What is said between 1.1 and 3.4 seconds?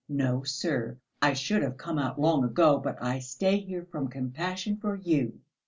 I should have come out long ago, but I